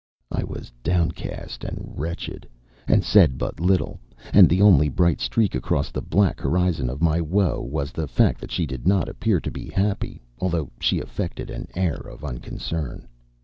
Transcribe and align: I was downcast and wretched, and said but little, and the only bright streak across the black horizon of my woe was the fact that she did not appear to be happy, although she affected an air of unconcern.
I 0.31 0.43
was 0.43 0.71
downcast 0.81 1.63
and 1.63 1.79
wretched, 1.95 2.49
and 2.87 3.03
said 3.03 3.37
but 3.37 3.59
little, 3.59 3.99
and 4.33 4.49
the 4.49 4.59
only 4.59 4.89
bright 4.89 5.21
streak 5.21 5.53
across 5.53 5.91
the 5.91 6.01
black 6.01 6.39
horizon 6.39 6.89
of 6.89 7.03
my 7.03 7.21
woe 7.21 7.61
was 7.61 7.91
the 7.91 8.07
fact 8.07 8.41
that 8.41 8.49
she 8.51 8.65
did 8.65 8.87
not 8.87 9.07
appear 9.07 9.39
to 9.39 9.51
be 9.51 9.67
happy, 9.69 10.19
although 10.39 10.71
she 10.79 10.99
affected 10.99 11.51
an 11.51 11.67
air 11.75 11.97
of 11.97 12.25
unconcern. 12.25 13.07